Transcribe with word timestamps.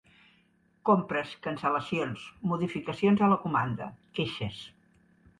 Compres, 0.89 1.33
cancel·lacions, 1.47 2.23
modificacions 2.51 3.21
a 3.27 3.29
la 3.33 3.37
comanda, 3.43 3.91
queixes. 4.21 4.57